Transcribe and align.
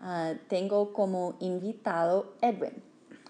ah, 0.00 0.34
tengo 0.48 0.92
como 0.92 1.36
invitado 1.40 2.34
Edwin. 2.40 2.82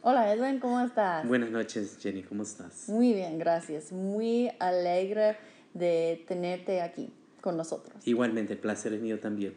Hola 0.02 0.33
Edwin, 0.33 0.61
¿cómo 0.61 0.80
estás? 0.80 1.27
Buenas 1.27 1.51
noches 1.51 1.98
Jenny, 2.01 2.23
¿cómo 2.23 2.45
estás? 2.45 2.89
Muy 2.89 3.12
bien, 3.12 3.39
gracias. 3.39 3.92
Muy 3.92 4.51
alegre 4.59 5.37
de 5.75 6.25
tenerte 6.29 6.80
aquí 6.80 7.12
con 7.41 7.56
nosotros. 7.56 8.06
Igualmente, 8.06 8.52
el 8.55 8.59
placer 8.59 8.92
es 8.92 9.01
mío 9.01 9.20
también. 9.20 9.55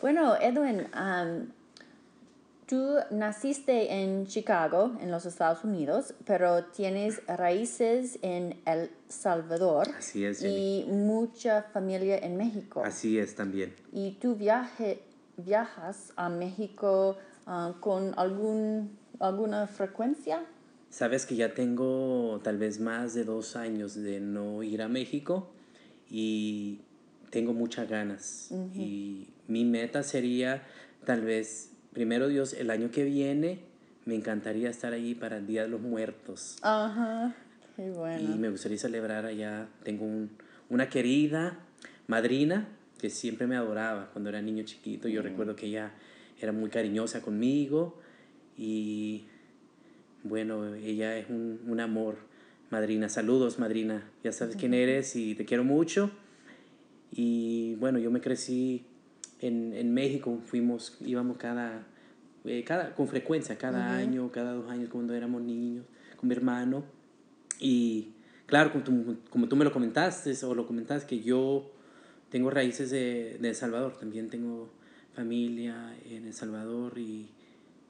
Bueno, 0.00 0.34
Edwin, 0.40 0.88
Tú 2.72 2.94
naciste 3.10 3.92
en 4.02 4.26
Chicago, 4.26 4.92
en 5.02 5.10
los 5.10 5.26
Estados 5.26 5.62
Unidos, 5.62 6.14
pero 6.24 6.64
tienes 6.64 7.20
raíces 7.26 8.18
en 8.22 8.62
El 8.64 8.90
Salvador. 9.08 9.88
Así 9.98 10.24
es. 10.24 10.42
Y 10.42 10.86
mucha 10.88 11.64
familia 11.64 12.16
en 12.16 12.38
México. 12.38 12.82
Así 12.82 13.18
es 13.18 13.34
también. 13.34 13.74
¿Y 13.92 14.12
tú 14.12 14.36
viaje, 14.36 15.02
viajas 15.36 16.12
a 16.16 16.28
México 16.28 17.16
ah, 17.46 17.74
con 17.80 18.12
algún, 18.18 18.96
alguna 19.20 19.66
frecuencia? 19.66 20.44
Sabes 20.90 21.24
que 21.24 21.36
ya 21.36 21.54
tengo 21.54 22.40
tal 22.42 22.58
vez 22.58 22.80
más 22.80 23.14
de 23.14 23.24
dos 23.24 23.56
años 23.56 23.94
de 23.94 24.20
no 24.20 24.62
ir 24.62 24.82
a 24.82 24.88
México 24.88 25.50
y 26.10 26.82
tengo 27.30 27.54
muchas 27.54 27.88
ganas. 27.88 28.50
Y 28.74 29.28
mi 29.48 29.64
meta 29.64 30.02
sería 30.02 30.62
tal 31.06 31.22
vez 31.22 31.72
primero 31.92 32.28
Dios, 32.28 32.52
el 32.52 32.70
año 32.70 32.90
que 32.90 33.04
viene 33.04 33.60
me 34.04 34.14
encantaría 34.14 34.68
estar 34.68 34.92
allí 34.92 35.14
para 35.14 35.38
el 35.38 35.46
Día 35.46 35.62
de 35.62 35.68
los 35.68 35.80
Muertos. 35.80 36.58
Ajá, 36.62 37.34
qué 37.76 37.90
bueno. 37.90 38.34
Y 38.34 38.38
me 38.38 38.50
gustaría 38.50 38.78
celebrar 38.78 39.24
allá. 39.24 39.68
Tengo 39.84 40.28
una 40.68 40.88
querida 40.88 41.58
madrina 42.06 42.68
que 43.02 43.10
siempre 43.10 43.48
me 43.48 43.56
adoraba 43.56 44.10
cuando 44.12 44.30
era 44.30 44.40
niño 44.40 44.62
chiquito. 44.62 45.08
Yo 45.08 45.22
recuerdo 45.22 45.56
que 45.56 45.66
ella 45.66 45.90
era 46.40 46.52
muy 46.52 46.70
cariñosa 46.70 47.20
conmigo 47.20 47.98
y 48.56 49.24
bueno, 50.22 50.72
ella 50.76 51.18
es 51.18 51.28
un, 51.28 51.58
un 51.66 51.80
amor, 51.80 52.18
madrina. 52.70 53.08
Saludos, 53.08 53.58
madrina. 53.58 54.08
Ya 54.22 54.30
sabes 54.30 54.54
quién 54.54 54.72
eres 54.72 55.16
y 55.16 55.34
te 55.34 55.44
quiero 55.44 55.64
mucho. 55.64 56.12
Y 57.10 57.74
bueno, 57.80 57.98
yo 57.98 58.12
me 58.12 58.20
crecí 58.20 58.86
en, 59.40 59.74
en 59.74 59.92
México 59.92 60.38
fuimos, 60.46 60.96
íbamos 61.04 61.38
cada, 61.38 61.84
eh, 62.44 62.62
cada 62.62 62.94
con 62.94 63.08
frecuencia, 63.08 63.58
cada 63.58 63.96
año, 63.96 64.30
cada 64.30 64.52
dos 64.52 64.70
años 64.70 64.90
cuando 64.90 65.12
éramos 65.12 65.42
niños, 65.42 65.86
con 66.16 66.28
mi 66.28 66.36
hermano. 66.36 66.84
Y 67.58 68.12
claro, 68.46 68.70
como 68.70 68.84
tú, 68.84 69.16
como 69.28 69.48
tú 69.48 69.56
me 69.56 69.64
lo 69.64 69.72
comentaste 69.72 70.32
o 70.46 70.54
lo 70.54 70.68
comentaste, 70.68 71.08
que 71.08 71.20
yo 71.20 71.72
tengo 72.32 72.48
raíces 72.48 72.90
de, 72.90 73.36
de 73.38 73.48
El 73.50 73.54
Salvador, 73.54 73.98
también 73.98 74.30
tengo 74.30 74.72
familia 75.14 75.94
en 76.08 76.24
El 76.24 76.32
Salvador 76.32 76.96
y, 76.96 77.28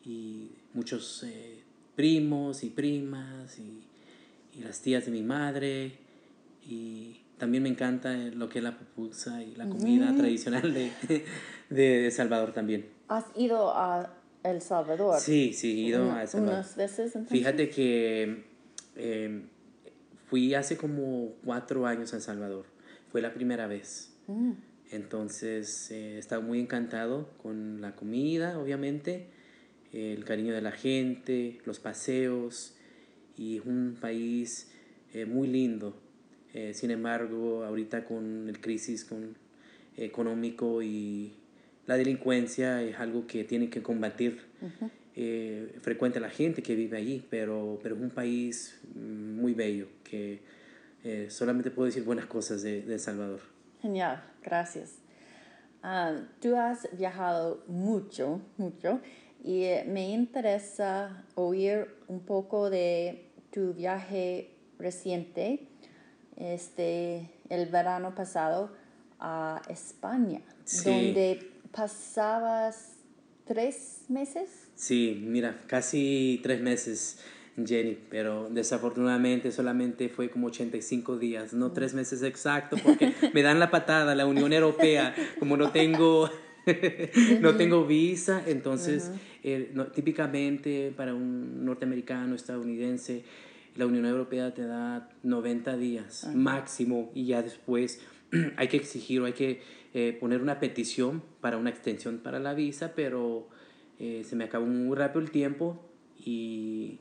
y 0.05 0.51
muchos 0.75 1.23
eh, 1.23 1.63
primos 1.95 2.65
y 2.65 2.71
primas 2.71 3.61
y, 3.61 3.85
y 4.59 4.63
las 4.65 4.81
tías 4.81 5.05
de 5.05 5.13
mi 5.13 5.23
madre 5.23 5.93
y 6.69 7.21
también 7.39 7.63
me 7.63 7.69
encanta 7.69 8.13
lo 8.15 8.49
que 8.49 8.59
es 8.59 8.65
la 8.65 8.77
pupusa 8.77 9.41
y 9.45 9.55
la 9.55 9.69
comida 9.69 10.13
tradicional 10.17 10.75
de, 10.75 10.91
de, 11.71 12.11
Salvador 12.11 12.53
también. 12.53 12.89
¿Has 13.07 13.27
ido 13.37 13.71
a 13.77 14.13
El 14.43 14.61
Salvador? 14.61 15.21
Sí, 15.21 15.53
sí, 15.53 15.71
he 15.71 15.89
ido 15.89 16.11
a 16.11 16.23
El 16.23 16.29
Salvador. 16.29 16.55
¿Unas 16.55 16.77
veces 16.77 17.15
entonces? 17.15 17.39
Fíjate 17.39 17.71
que 17.71 18.45
em, 18.97 19.45
fui 20.27 20.53
hace 20.55 20.77
como 20.77 21.35
cuatro 21.45 21.87
años 21.87 22.13
a 22.13 22.17
El 22.17 22.23
Salvador. 22.23 22.67
Fue 23.13 23.23
la 23.23 23.33
primera 23.33 23.69
vez. 23.69 24.12
Mm. 24.27 24.53
Entonces, 24.91 25.91
eh, 25.91 26.19
estaba 26.19 26.43
muy 26.43 26.61
encantado 26.61 27.31
con 27.43 27.81
la 27.81 27.95
comida, 27.97 28.59
obviamente, 28.59 29.27
el 29.93 30.25
cariño 30.25 30.55
de 30.55 30.63
la 30.63 30.73
gente, 30.73 31.61
los 31.65 31.79
paseos, 31.81 32.75
y 33.37 33.59
es 33.59 33.67
un 33.67 33.97
país 34.01 34.71
eh, 35.13 35.27
muy 35.27 35.49
lindo. 35.49 35.95
Eh, 36.55 36.73
sin 36.75 36.91
embargo, 36.91 37.65
ahorita 37.65 38.05
con 38.05 38.49
el 38.49 38.61
crisis 38.61 39.05
con, 39.05 39.37
económico 39.97 40.83
y 40.83 41.35
la 41.87 41.97
delincuencia 41.97 42.83
es 42.83 42.99
algo 42.99 43.27
que 43.27 43.45
tiene 43.45 43.69
que 43.69 43.83
combatir 43.83 44.41
eh, 45.17 45.75
frecuente 45.83 46.21
la 46.21 46.31
gente 46.31 46.63
que 46.63 46.75
vive 46.75 46.97
allí, 46.97 47.25
pero, 47.29 47.79
pero 47.83 47.97
es 47.97 48.01
un 48.01 48.11
país 48.11 48.81
mm, 48.95 49.41
muy 49.41 49.55
bello 49.55 49.89
que 50.05 50.41
solamente 51.29 51.73
puedo 51.73 51.87
decir 51.87 52.05
buenas 52.05 52.27
cosas 52.27 52.63
de, 52.63 52.83
de 52.83 52.95
El 52.95 53.01
Salvador. 53.01 53.41
Genial, 53.83 54.23
gracias. 54.45 55.01
Ah, 55.83 56.23
tú 56.41 56.55
has 56.57 56.89
viajado 56.97 57.65
mucho, 57.67 58.41
mucho, 58.57 59.01
y 59.43 59.67
me 59.89 60.09
interesa 60.11 61.25
oír 61.35 61.89
un 62.07 62.21
poco 62.21 62.71
de 62.71 63.33
tu 63.51 63.75
viaje 63.75 64.55
reciente 64.79 65.67
este, 66.37 67.29
el 67.49 67.67
verano 67.71 68.15
pasado 68.15 68.73
a 69.19 69.61
España, 69.69 70.43
donde 70.85 71.51
pasabas 71.73 72.93
tres 73.45 74.05
meses. 74.09 74.49
Sí, 74.77 75.21
mira, 75.27 75.61
casi 75.67 76.39
tres 76.45 76.61
meses, 76.61 77.19
Jenny, 77.57 77.99
pero 78.11 78.49
desafortunadamente 78.51 79.53
solamente 79.53 80.09
fue 80.09 80.31
como 80.31 80.47
85 80.49 81.19
días, 81.19 81.53
no 81.53 81.73
tres 81.73 81.95
meses 81.95 82.23
exacto, 82.23 82.77
porque 82.83 83.13
me 83.35 83.43
dan 83.43 83.59
la 83.59 83.71
patada 83.71 84.15
la 84.15 84.27
Unión 84.27 84.53
Europea, 84.53 85.15
como 85.39 85.57
no 85.57 85.71
tengo... 85.71 86.31
no 87.41 87.57
tengo 87.57 87.85
visa, 87.89 88.41
entonces 88.47 89.11
eh, 89.43 89.75
típicamente 89.95 90.93
para 90.97 91.13
un 91.13 91.65
norteamericano, 91.65 92.37
estadounidense, 92.37 93.25
la 93.75 93.87
Unión 93.87 94.07
Europea 94.07 94.55
te 94.55 94.63
da 94.63 95.09
90 95.23 95.77
días 95.77 96.29
máximo 96.35 97.11
y 97.15 97.27
ya 97.27 97.43
después 97.43 98.01
hay 98.57 98.69
que 98.69 98.77
exigir 98.77 99.21
o 99.21 99.25
hay 99.25 99.33
que 99.33 99.61
eh, 99.95 100.17
poner 100.19 100.41
una 100.41 100.61
petición 100.61 101.23
para 101.41 101.57
una 101.57 101.71
extensión 101.71 102.19
para 102.19 102.39
la 102.39 102.55
visa, 102.55 102.93
pero 102.95 103.49
eh, 103.99 104.23
se 104.25 104.37
me 104.37 104.45
acabó 104.45 104.67
muy 104.67 104.97
rápido 104.97 105.21
el 105.21 105.31
tiempo 105.31 105.85
y, 106.25 107.01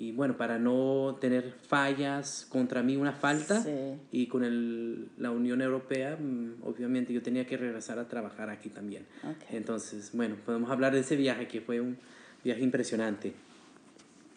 y, 0.00 0.12
bueno, 0.12 0.36
para 0.36 0.60
no 0.60 1.18
tener 1.20 1.54
fallas 1.66 2.46
contra 2.48 2.84
mí, 2.84 2.96
una 2.96 3.12
falta, 3.12 3.64
y 4.12 4.28
con 4.28 4.44
el, 4.44 5.08
la 5.18 5.32
Unión 5.32 5.60
Europea, 5.60 6.16
mm, 6.16 6.62
obviamente 6.64 7.12
yo 7.12 7.20
tenía 7.20 7.44
que 7.46 7.56
regresar 7.56 7.98
a 7.98 8.06
trabajar 8.06 8.48
aquí 8.48 8.68
también. 8.68 9.04
Entonces, 9.50 10.10
bueno, 10.12 10.36
podemos 10.46 10.70
hablar 10.70 10.94
de 10.94 11.00
ese 11.00 11.16
viaje 11.16 11.48
que 11.48 11.60
fue 11.60 11.80
un 11.80 11.98
viaje 12.44 12.62
impresionante. 12.62 13.32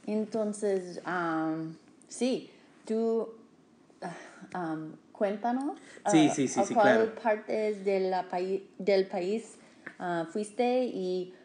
Entonces, 0.08 1.00
sí, 2.08 2.50
tú 2.86 3.30
cuéntanos 5.12 5.78
sí, 6.10 6.30
sí, 6.34 6.48
sí, 6.48 6.60
a 6.60 6.66
cuál 6.74 7.14
parte 7.22 7.76
de 7.76 8.00
la 8.00 8.26
del 8.80 9.06
país 9.06 9.58
ah, 10.00 10.26
fuiste 10.32 10.85
y 10.85 11.35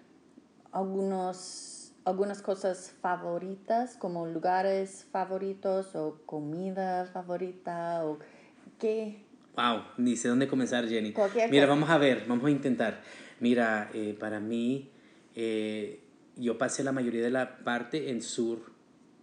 algunos, 0.73 1.76
algunas 2.07 2.41
cosas 2.41 2.95
favoritas, 3.03 3.97
como 3.97 4.27
lugares 4.29 5.09
favoritos 5.11 5.97
o 5.97 6.23
comida 6.25 7.07
favorita 7.07 8.07
o 8.07 8.21
qué. 8.79 9.25
Wow, 9.57 9.83
ni 9.99 10.17
sé 10.17 10.29
dónde 10.29 10.47
comenzar, 10.47 10.87
Jenny. 10.89 11.13
Mira, 11.51 11.67
vamos 11.67 11.91
a 11.91 11.99
ver, 11.99 12.25
vamos 12.29 12.45
a 12.45 12.51
intentar. 12.51 13.03
Mira, 13.41 13.91
eh, 13.93 14.17
para 14.19 14.39
mí, 14.39 14.93
eh, 15.35 16.01
yo 16.37 16.57
pasé 16.59 16.85
la 16.85 16.93
mayoría 16.93 17.23
de 17.23 17.31
la 17.31 17.59
parte 17.65 18.11
en 18.11 18.23
sur, 18.23 18.61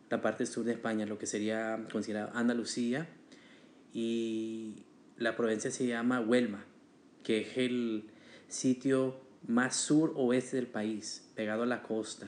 la 0.09 0.21
parte 0.21 0.45
sur 0.45 0.65
de 0.65 0.74
España, 0.74 1.06
lo 1.06 1.18
que 1.18 1.25
sería 1.25 1.79
considerado 1.89 2.31
Andalucía, 2.33 3.07
y 3.94 4.83
la 5.15 5.38
provincia 5.38 5.71
se 5.71 5.88
llama 5.88 6.19
Huelma, 6.19 6.65
que 7.24 7.44
es 7.44 7.57
el 7.57 8.12
sitio 8.50 9.21
más 9.47 9.77
sur 9.77 10.12
oeste 10.18 10.57
del 10.57 10.68
país, 10.68 11.31
pegado 11.33 11.63
a 11.63 11.65
la 11.65 11.81
costa. 11.81 12.27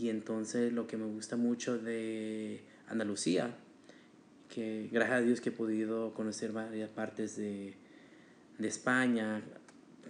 Y 0.00 0.08
entonces 0.08 0.72
lo 0.72 0.86
que 0.86 0.96
me 0.96 1.04
gusta 1.04 1.36
mucho 1.36 1.78
de 1.78 2.62
Andalucía, 2.88 3.54
que 4.48 4.88
gracias 4.90 5.18
a 5.18 5.20
Dios 5.20 5.40
que 5.42 5.50
he 5.50 5.52
podido 5.52 6.14
conocer 6.14 6.52
varias 6.52 6.88
partes 6.88 7.36
de, 7.36 7.74
de 8.56 8.68
España, 8.68 9.42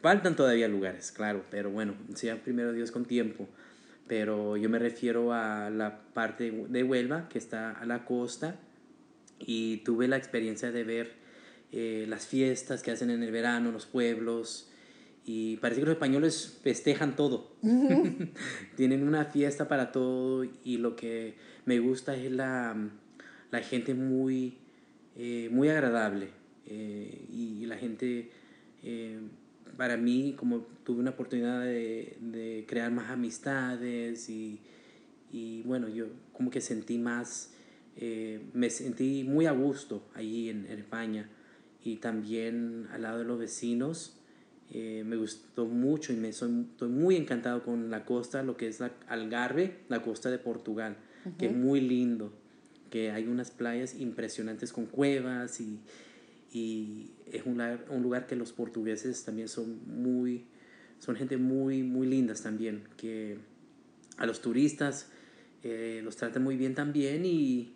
faltan 0.01 0.37
todavía 0.37 0.69
lugares, 0.69 1.11
claro, 1.11 1.45
pero 1.51 1.71
bueno, 1.71 1.95
sea 2.15 2.41
primero 2.41 2.73
Dios 2.73 2.93
con 2.93 3.05
tiempo. 3.05 3.49
Pero 4.07 4.57
yo 4.57 4.71
me 4.71 4.79
refiero 4.79 5.33
a 5.33 5.71
la 5.71 6.03
parte 6.15 6.53
de 6.69 6.83
Huelva, 6.85 7.29
que 7.29 7.39
está 7.39 7.73
a 7.73 7.85
la 7.85 8.05
costa, 8.05 8.61
y 9.41 9.79
tuve 9.79 10.07
la 10.07 10.17
experiencia 10.17 10.71
de 10.71 10.85
ver 10.85 11.13
eh, 11.73 12.07
las 12.09 12.29
fiestas 12.29 12.83
que 12.85 12.93
hacen 12.93 13.11
en 13.11 13.25
el 13.25 13.33
verano, 13.33 13.73
los 13.73 13.87
pueblos, 13.87 14.70
y 15.33 15.59
parece 15.59 15.81
que 15.81 15.87
los 15.87 15.95
españoles 15.95 16.59
festejan 16.61 17.15
todo. 17.15 17.53
Tienen 18.77 19.07
una 19.07 19.27
fiesta 19.27 19.69
para 19.69 19.93
todo 19.93 20.45
y 20.65 20.79
lo 20.79 20.97
que 20.97 21.35
me 21.67 21.79
gusta 21.79 22.17
es 22.17 22.33
la, 22.33 22.77
la 23.53 23.61
gente 23.61 23.95
muy, 23.95 24.59
eh, 25.17 25.49
muy 25.53 25.69
agradable. 25.69 26.31
Eh, 26.67 27.27
y 27.31 27.65
la 27.67 27.77
gente, 27.77 28.33
para 29.77 29.97
mí, 29.97 30.35
como 30.37 30.63
tuve 30.85 30.99
una 30.99 31.11
oportunidad 31.11 31.63
de, 31.63 32.17
de 32.21 32.65
crear 32.67 32.91
más 32.91 33.11
amistades 33.11 34.29
y, 34.29 34.59
y, 35.31 35.63
bueno, 35.63 35.89
yo 35.89 36.07
como 36.33 36.51
que 36.51 36.61
sentí 36.61 36.99
más, 36.99 37.55
me 38.53 38.69
sentí 38.69 39.23
muy 39.23 39.47
a 39.47 39.53
gusto 39.53 40.09
allí 40.15 40.49
en, 40.49 40.67
en 40.67 40.81
España 40.81 41.31
y 41.85 41.97
también 41.99 42.89
al 42.91 43.03
lado 43.03 43.19
de 43.19 43.25
los 43.25 43.39
vecinos. 43.39 44.20
Eh, 44.73 45.03
me 45.05 45.17
gustó 45.17 45.67
mucho 45.67 46.13
y 46.13 46.17
me 46.17 46.33
soy, 46.33 46.67
estoy 46.71 46.89
muy 46.89 47.17
encantado 47.17 47.65
con 47.65 47.91
la 47.91 48.05
costa, 48.05 48.43
lo 48.45 48.57
que 48.57 48.69
es 48.69 48.79
la 48.79 48.93
Algarve, 49.09 49.79
la 49.89 50.01
costa 50.01 50.31
de 50.31 50.39
Portugal, 50.39 50.97
que 51.39 51.47
es 51.47 51.53
muy 51.53 51.81
lindo, 51.81 52.33
que 52.89 53.11
hay 53.11 53.27
unas 53.27 53.51
playas 53.51 53.95
impresionantes 53.99 54.73
con 54.73 54.87
cuevas 54.87 55.61
y, 55.61 55.81
y 56.53 57.11
es 57.33 57.47
un, 57.47 57.61
un, 57.61 58.03
lugar 58.03 58.29
que 58.29 58.37
los 58.37 58.53
portugueses 58.53 59.25
también 59.25 59.49
son 59.49 59.81
muy, 60.03 60.45
son 61.01 61.17
gente 61.17 61.37
muy, 61.37 61.83
muy 61.83 62.07
lindas 62.07 62.43
también, 62.43 62.85
que 62.97 63.39
a 64.19 64.27
los 64.27 64.41
turistas 64.41 65.09
eh, 65.65 66.01
los 66.05 66.17
tratan 66.17 66.45
muy 66.45 66.57
bien 66.57 66.77
también 66.77 67.27
y, 67.27 67.75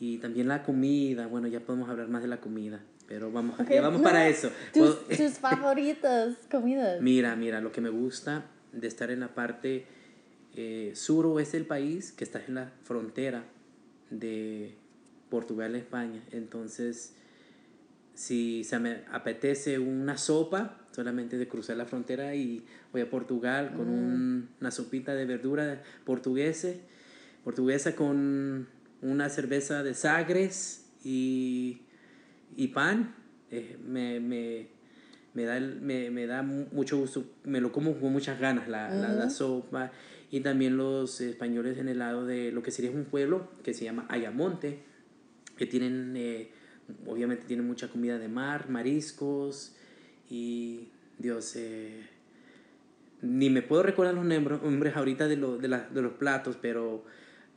y 0.00 0.18
también 0.18 0.48
la 0.48 0.64
comida, 0.64 1.28
bueno, 1.28 1.46
ya 1.46 1.60
podemos 1.60 1.88
hablar 1.88 2.08
más 2.08 2.22
de 2.22 2.28
la 2.28 2.40
comida. 2.40 2.80
Pero 3.06 3.30
vamos, 3.30 3.56
vamos 3.58 4.02
para 4.02 4.28
eso. 4.28 4.50
Tus, 4.72 5.08
tus 5.16 5.32
favoritas 5.38 6.36
comidas. 6.50 7.00
Mira, 7.00 7.36
mira, 7.36 7.60
lo 7.60 7.70
que 7.70 7.80
me 7.80 7.90
gusta 7.90 8.46
de 8.72 8.88
estar 8.88 9.10
en 9.10 9.20
la 9.20 9.34
parte 9.34 9.86
eh, 10.56 10.92
suroeste 10.94 11.56
del 11.58 11.66
país, 11.66 12.12
que 12.12 12.24
está 12.24 12.42
en 12.46 12.54
la 12.54 12.72
frontera 12.84 13.44
de 14.10 14.74
Portugal 15.28 15.74
y 15.74 15.78
España. 15.78 16.22
Entonces, 16.30 17.14
si 18.14 18.64
se 18.64 18.78
me 18.78 19.02
apetece 19.10 19.78
una 19.78 20.16
sopa, 20.16 20.78
solamente 20.92 21.36
de 21.36 21.48
cruzar 21.48 21.76
la 21.76 21.86
frontera 21.86 22.34
y 22.34 22.64
voy 22.92 23.02
a 23.02 23.10
Portugal 23.10 23.72
con 23.76 24.38
mm. 24.38 24.48
una 24.60 24.70
sopita 24.70 25.14
de 25.14 25.26
verdura 25.26 25.82
portuguesa, 26.04 26.68
portuguesa 27.42 27.96
con 27.96 28.68
una 29.02 29.28
cerveza 29.28 29.82
de 29.82 29.94
Sagres 29.94 30.86
y 31.02 31.82
y 32.56 32.68
pan, 32.68 33.14
eh, 33.50 33.76
me, 33.84 34.20
me, 34.20 34.68
me, 35.34 35.44
da, 35.44 35.60
me, 35.60 36.10
me, 36.10 36.26
da 36.26 36.42
mucho 36.42 36.98
gusto, 36.98 37.24
me 37.44 37.60
lo 37.60 37.72
como 37.72 37.98
con 37.98 38.12
muchas 38.12 38.38
ganas, 38.40 38.68
la, 38.68 38.90
la, 38.90 39.30
sopa. 39.30 39.92
Y 40.30 40.40
también 40.40 40.76
los 40.76 41.20
españoles 41.20 41.78
en 41.78 41.88
el 41.88 41.98
lado 41.98 42.26
de 42.26 42.50
lo 42.50 42.62
que 42.62 42.70
sería 42.70 42.90
un 42.90 43.04
pueblo 43.04 43.50
que 43.62 43.72
se 43.74 43.84
llama 43.84 44.06
Ayamonte, 44.08 44.80
que 45.56 45.66
tienen, 45.66 46.14
eh, 46.16 46.50
obviamente 47.06 47.44
tienen 47.46 47.66
mucha 47.66 47.88
comida 47.88 48.18
de 48.18 48.28
mar, 48.28 48.68
mariscos 48.68 49.76
y 50.28 50.88
Dios, 51.18 51.54
eh, 51.56 52.08
ni 53.22 53.48
me 53.50 53.62
puedo 53.62 53.82
recordar 53.82 54.14
los 54.14 54.24
nombres 54.24 54.96
ahorita 54.96 55.28
de, 55.28 55.36
lo, 55.36 55.56
de, 55.56 55.68
la, 55.68 55.88
de 55.88 56.02
los 56.02 56.14
platos, 56.14 56.58
pero 56.60 57.04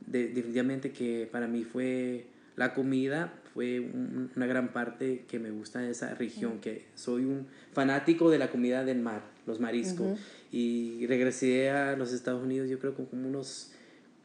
definitivamente 0.06 0.92
que 0.92 1.28
para 1.30 1.48
mí 1.48 1.64
fue 1.64 2.26
la 2.56 2.74
comida 2.74 3.34
fue 3.58 3.80
una 3.80 4.46
gran 4.46 4.68
parte 4.68 5.24
que 5.26 5.40
me 5.40 5.50
gusta 5.50 5.80
de 5.80 5.90
esa 5.90 6.14
región, 6.14 6.60
que 6.60 6.84
soy 6.94 7.24
un 7.24 7.48
fanático 7.72 8.30
de 8.30 8.38
la 8.38 8.52
comida 8.52 8.84
del 8.84 9.00
mar, 9.00 9.22
los 9.48 9.58
mariscos. 9.58 10.16
Y 10.52 11.04
regresé 11.08 11.68
a 11.70 11.96
los 11.96 12.12
Estados 12.12 12.40
Unidos 12.40 12.70
yo 12.70 12.78
creo 12.78 12.94
con 12.94 13.06
como 13.06 13.26
unos 13.26 13.72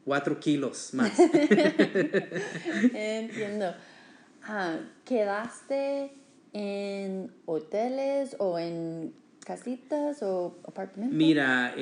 cuatro 0.04 0.38
kilos 0.38 0.90
más. 0.94 1.18
Entiendo. 2.94 3.74
Ah, 4.44 4.78
¿Quedaste 5.04 6.12
en 6.52 7.32
hoteles 7.44 8.36
o 8.38 8.56
en 8.60 9.14
casitas 9.44 10.22
o 10.22 10.60
apartamentos? 10.64 11.18
Mira, 11.18 11.74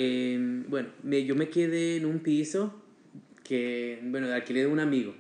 bueno, 0.69 0.89
yo 1.03 1.37
me 1.37 1.51
quedé 1.51 1.99
en 1.99 2.07
un 2.07 2.21
piso 2.21 2.83
que, 3.45 4.01
bueno, 4.05 4.33
alquilé 4.33 4.61
de 4.61 4.69
un 4.69 4.81
amigo. 4.81 5.13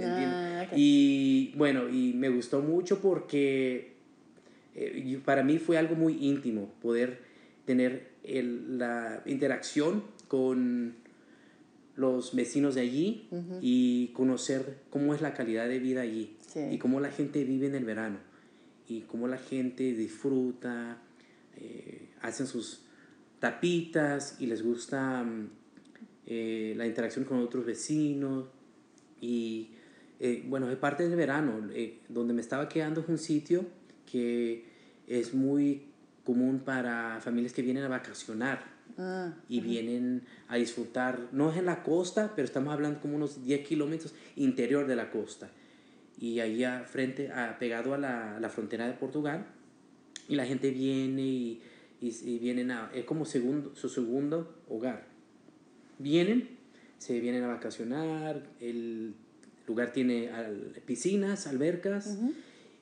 Ah, 0.00 0.66
y 0.76 1.52
bueno, 1.56 1.88
y 1.88 2.12
me 2.14 2.28
gustó 2.28 2.60
mucho 2.60 3.00
porque 3.00 3.94
eh, 4.74 5.20
para 5.24 5.42
mí 5.42 5.58
fue 5.58 5.78
algo 5.78 5.94
muy 5.94 6.14
íntimo 6.24 6.70
poder 6.80 7.22
tener 7.64 8.08
el, 8.22 8.78
la 8.78 9.22
interacción 9.26 10.04
con 10.28 10.96
los 11.96 12.34
vecinos 12.34 12.76
de 12.76 12.82
allí 12.82 13.28
y 13.60 14.08
conocer 14.08 14.78
cómo 14.88 15.14
es 15.14 15.20
la 15.20 15.34
calidad 15.34 15.68
de 15.68 15.80
vida 15.80 16.02
allí 16.02 16.36
y 16.70 16.78
cómo 16.78 17.00
la 17.00 17.10
gente 17.10 17.42
vive 17.42 17.66
en 17.66 17.74
el 17.74 17.84
verano 17.84 18.18
y 18.88 19.00
cómo 19.00 19.26
la 19.26 19.36
gente 19.36 19.92
disfruta, 19.94 21.02
eh, 21.56 22.08
hacen 22.22 22.46
sus 22.46 22.82
tapitas 23.40 24.36
y 24.38 24.46
les 24.46 24.62
gusta 24.62 25.24
mm, 25.24 25.50
eh, 26.26 26.74
la 26.76 26.86
interacción 26.86 27.24
con 27.24 27.40
otros 27.40 27.66
vecinos 27.66 28.46
y 29.20 29.70
eh, 30.20 30.44
bueno, 30.46 30.70
es 30.70 30.76
parte 30.76 31.08
del 31.08 31.16
verano. 31.16 31.68
Eh, 31.72 32.00
donde 32.08 32.34
me 32.34 32.40
estaba 32.40 32.68
quedando 32.68 33.00
es 33.00 33.08
un 33.08 33.18
sitio 33.18 33.66
que 34.10 34.64
es 35.06 35.34
muy 35.34 35.86
común 36.24 36.60
para 36.60 37.20
familias 37.20 37.52
que 37.52 37.62
vienen 37.62 37.84
a 37.84 37.88
vacacionar 37.88 38.64
ah, 38.98 39.32
y 39.48 39.60
vienen 39.60 40.22
a 40.48 40.56
disfrutar. 40.56 41.28
No 41.32 41.50
es 41.50 41.58
en 41.58 41.66
la 41.66 41.82
costa, 41.82 42.32
pero 42.34 42.46
estamos 42.46 42.72
hablando 42.72 43.00
como 43.00 43.16
unos 43.16 43.44
10 43.44 43.66
kilómetros 43.66 44.14
interior 44.36 44.86
de 44.86 44.96
la 44.96 45.10
costa. 45.10 45.50
Y 46.20 46.40
ahí 46.40 46.64
frente, 46.86 47.30
a, 47.30 47.58
pegado 47.58 47.94
a 47.94 47.98
la, 47.98 48.40
la, 48.40 48.48
frontera 48.48 48.86
de 48.88 48.94
Portugal. 48.94 49.46
Y 50.28 50.34
la 50.34 50.44
gente 50.44 50.70
viene 50.70 51.22
y, 51.22 51.62
y, 52.00 52.38
vienen 52.40 52.72
a... 52.72 52.90
Es 52.92 53.04
como 53.04 53.24
segundo, 53.24 53.74
su 53.76 53.88
segundo 53.88 54.62
hogar. 54.68 55.06
Vienen, 55.98 56.48
se 56.98 57.20
vienen 57.20 57.44
a 57.44 57.48
vacacionar, 57.48 58.42
el 58.60 59.14
lugar 59.68 59.92
tiene 59.92 60.30
piscinas, 60.84 61.46
albercas, 61.46 62.18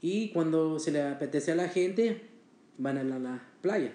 y 0.00 0.30
cuando 0.30 0.78
se 0.78 0.92
le 0.92 1.02
apetece 1.02 1.52
a 1.52 1.56
la 1.56 1.68
gente, 1.68 2.22
van 2.78 2.98
a 2.98 3.04
la, 3.04 3.42
playa. 3.60 3.92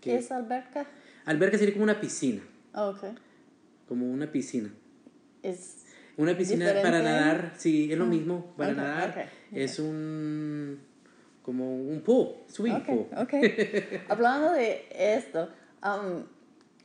¿Qué 0.00 0.16
es 0.16 0.32
alberca? 0.32 0.86
Alberca 1.24 1.56
sería 1.56 1.72
como 1.74 1.84
una 1.84 2.00
piscina. 2.00 2.42
Oh, 2.74 2.88
okay. 2.88 3.14
Como 3.86 4.10
una 4.10 4.30
piscina. 4.30 4.72
Es 5.42 5.84
una 6.16 6.36
piscina 6.36 6.72
para 6.82 7.02
nadar, 7.02 7.54
sí, 7.56 7.92
es 7.92 7.98
lo 7.98 8.04
ah, 8.04 8.08
mismo, 8.08 8.54
para 8.56 8.72
nadar. 8.72 9.28
Es 9.52 9.78
un 9.78 10.80
como 11.42 11.76
un 11.76 12.00
pool, 12.02 12.36
swimming 12.46 12.82
pool. 12.82 13.06
Hablando 14.08 14.52
de 14.52 14.86
esto, 14.90 15.48
um, 15.82 16.24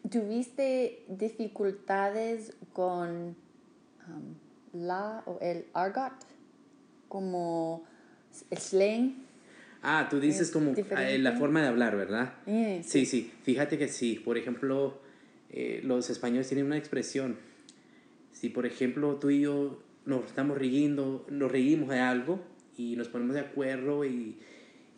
¿tuviste 0.10 1.06
dificultades 1.08 2.54
con 2.74 3.36
um, 4.08 4.36
la 4.74 5.24
o 5.26 5.40
el 5.42 5.66
argot, 5.74 6.14
como 7.08 7.86
slang. 8.56 9.16
Ah, 9.82 10.08
tú 10.10 10.20
dices 10.20 10.52
como 10.52 10.74
eh, 10.76 11.18
la 11.20 11.34
forma 11.34 11.62
de 11.62 11.68
hablar, 11.68 11.96
¿verdad? 11.96 12.34
Sí, 12.84 13.06
sí, 13.06 13.32
Fíjate 13.44 13.78
que 13.78 13.88
sí. 13.88 14.22
Por 14.24 14.38
ejemplo, 14.38 15.00
eh, 15.50 15.82
los 15.84 16.10
españoles 16.10 16.48
tienen 16.48 16.66
una 16.66 16.78
expresión. 16.78 17.38
Si, 18.32 18.50
por 18.50 18.66
ejemplo, 18.66 19.16
tú 19.16 19.30
y 19.30 19.42
yo 19.42 19.82
nos 20.06 20.26
estamos 20.26 20.58
riendo, 20.58 21.26
nos 21.30 21.52
reímos 21.52 21.90
de 21.90 22.00
algo 22.00 22.40
y 22.78 22.96
nos 22.96 23.08
ponemos 23.08 23.36
de 23.36 23.42
acuerdo 23.42 24.06
y, 24.06 24.38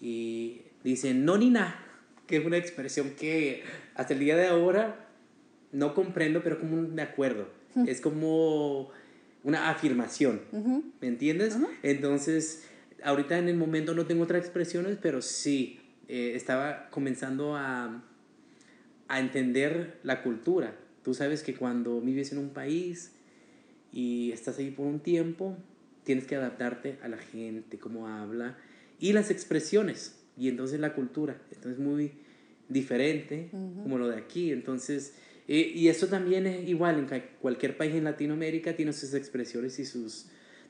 y 0.02 0.62
dicen 0.84 1.26
no 1.26 1.38
ni 1.38 1.50
nada, 1.50 1.80
que 2.28 2.38
es 2.38 2.46
una 2.46 2.58
expresión 2.58 3.12
que 3.12 3.64
hasta 3.96 4.14
el 4.14 4.20
día 4.20 4.36
de 4.36 4.48
ahora 4.48 5.08
no 5.72 5.94
comprendo, 5.94 6.42
pero 6.44 6.60
como 6.60 6.76
un 6.76 6.96
de 6.96 7.02
acuerdo. 7.02 7.48
Es 7.88 8.02
como 8.02 8.90
una 9.44 9.70
afirmación, 9.70 10.42
¿me 11.02 11.08
entiendes? 11.08 11.58
Entonces, 11.84 12.64
ahorita 13.04 13.38
en 13.38 13.48
el 13.48 13.56
momento 13.56 13.94
no 13.94 14.06
tengo 14.06 14.24
otras 14.24 14.42
expresiones, 14.44 14.98
pero 15.02 15.22
sí, 15.22 15.80
eh, 16.08 16.34
estaba 16.36 16.90
comenzando 16.90 17.56
a, 17.56 18.04
a 19.08 19.20
entender 19.20 20.00
la 20.04 20.22
cultura. 20.24 20.76
Tú 21.04 21.14
sabes 21.14 21.44
que 21.44 21.56
cuando 21.56 22.02
vives 22.02 22.32
en 22.32 22.40
un 22.40 22.50
país 22.50 23.14
y 23.94 24.32
estás 24.32 24.60
ahí 24.60 24.72
por 24.72 24.86
un 24.86 25.00
tiempo, 25.00 25.58
tienes 26.04 26.26
que 26.26 26.36
adaptarte 26.36 26.98
a 27.02 27.08
la 27.08 27.18
gente, 27.18 27.78
cómo 27.78 28.08
habla 28.08 28.58
y 29.00 29.14
las 29.14 29.32
expresiones 29.32 30.16
y 30.38 30.50
entonces 30.50 30.80
la 30.80 30.94
cultura. 30.94 31.40
Entonces 31.52 31.80
muy 31.80 32.12
diferente 32.68 33.50
como 33.52 33.98
lo 33.98 34.08
de 34.08 34.18
aquí. 34.18 34.52
Entonces, 34.52 35.16
eh, 35.52 35.72
y 35.74 35.88
eso 35.88 36.06
también 36.06 36.46
es 36.46 36.70
igual 36.70 37.00
en 37.00 37.24
cualquier 37.42 37.76
país 37.76 37.96
en 37.96 38.04
Latinoamérica, 38.04 38.76
tiene 38.76 38.94
sus 38.94 39.16
expresiones 39.16 39.80
y 39.80 39.86
sus, 39.86 40.28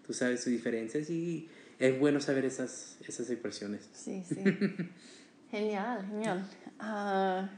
tú 0.07 0.13
sabes, 0.13 0.41
sus 0.41 0.53
diferencias 0.53 1.09
y 1.09 1.50
es 1.79 2.00
bueno 2.00 2.21
saber 2.21 2.45
esas, 2.45 2.98
esas 3.05 3.29
expresiones. 3.29 3.89
Sí, 3.91 4.24
sí. 4.25 4.38
genial, 5.51 6.07
genial. 6.09 6.50
Ah, 6.79 7.50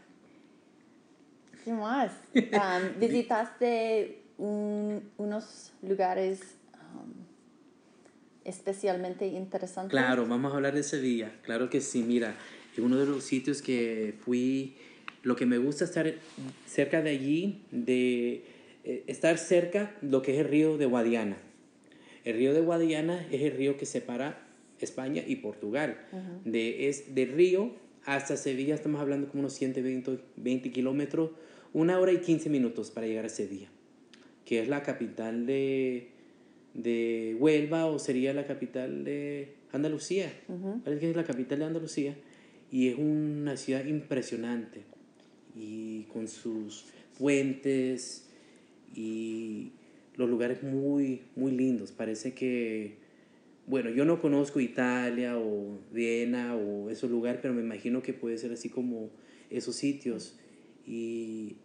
¿Qué 1.64 1.72
más? 1.74 2.12
¿Visitaste 3.00 4.24
unos 4.40 5.74
lugares 5.84 6.40
um, 6.74 7.14
especialmente 8.44 9.28
interesantes? 9.28 9.92
Claro, 9.92 10.26
vamos 10.26 10.54
a 10.54 10.56
hablar 10.56 10.74
de 10.74 10.82
Sevilla. 10.82 11.40
Claro 11.44 11.70
que 11.70 11.82
sí, 11.82 12.02
mira, 12.02 12.36
uno 12.80 12.98
de 12.98 13.06
los 13.06 13.24
sitios 13.24 13.62
que 13.62 14.16
fui, 14.26 14.76
lo 15.24 15.36
que 15.36 15.46
me 15.46 15.58
gusta 15.58 15.86
estar 15.86 16.12
cerca 16.68 17.02
de 17.02 17.12
allí, 17.12 17.62
de 17.72 18.44
eh, 18.84 19.04
estar 19.08 19.38
cerca 19.38 19.96
lo 20.02 20.22
que 20.22 20.34
es 20.34 20.40
el 20.40 20.46
río 20.46 20.78
de 20.78 20.86
Guadiana. 20.86 21.38
El 22.24 22.38
río 22.38 22.54
de 22.54 22.62
Guadiana 22.62 23.26
es 23.32 23.42
el 23.42 23.52
río 23.52 23.78
que 23.78 23.86
separa 23.86 24.48
España 24.80 25.24
y 25.26 25.38
Portugal. 25.38 25.98
de, 26.46 26.90
es 26.90 27.14
del 27.14 27.32
río 27.34 27.76
hasta 28.06 28.36
Sevilla 28.36 28.74
estamos 28.74 29.00
hablando 29.00 29.28
como 29.28 29.42
unos 29.42 29.54
120 29.54 30.20
20 30.38 30.72
kilómetros, 30.72 31.32
una 31.74 32.00
hora 32.00 32.12
y 32.12 32.18
15 32.18 32.50
minutos 32.50 32.90
para 32.90 33.06
llegar 33.06 33.26
a 33.26 33.30
Sevilla, 33.30 33.70
que 34.44 34.60
es 34.60 34.68
la 34.68 34.82
capital 34.82 35.46
de, 35.46 36.10
de 36.74 37.36
Huelva 37.40 37.86
o 37.86 38.00
sería 38.00 38.34
la 38.34 38.46
capital 38.46 39.04
de 39.04 39.54
Andalucía. 39.72 40.32
Parece 40.84 41.00
que 41.00 41.10
es 41.12 41.16
la 41.16 41.24
capital 41.24 41.60
de 41.60 41.66
Andalucía 41.66 42.16
y 42.72 42.88
es 42.88 42.98
una 42.98 43.56
ciudad 43.56 43.86
impresionante 43.86 44.91
y 45.56 46.04
con 46.14 46.28
sus 46.28 46.86
puentes 47.18 48.30
y 48.96 49.72
los 50.16 50.30
lugares 50.30 50.64
muy, 50.64 51.22
muy 51.36 51.52
lindos. 51.52 51.92
Parece 51.92 52.34
que 52.34 53.02
bueno, 53.68 53.90
yo 53.90 54.06
no 54.06 54.20
conozco 54.20 54.60
Italia 54.60 55.38
o 55.38 55.80
Viena 55.92 56.56
o 56.56 56.90
esos 56.90 57.10
lugares, 57.10 57.40
pero 57.42 57.54
me 57.54 57.62
imagino 57.62 58.02
que 58.02 58.14
puede 58.14 58.38
ser 58.38 58.52
así 58.52 58.70
como 58.70 59.12
esos 59.50 59.76
sitios. 59.76 60.38
Y 60.86 61.58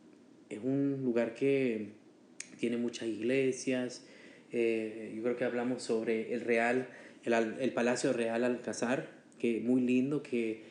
es 0.48 0.60
un 0.62 1.00
lugar 1.02 1.34
que 1.34 1.88
tiene 2.60 2.76
muchas 2.76 3.08
iglesias. 3.08 4.06
Eh, 4.52 5.12
yo 5.16 5.22
creo 5.22 5.36
que 5.36 5.44
hablamos 5.44 5.82
sobre 5.82 6.32
el 6.32 6.42
Real, 6.42 6.88
el, 7.24 7.72
Palacio 7.72 8.12
Real 8.12 8.44
Alcázar, 8.44 9.08
que 9.38 9.56
es 9.56 9.64
muy 9.64 9.80
lindo, 9.80 10.22
que 10.22 10.62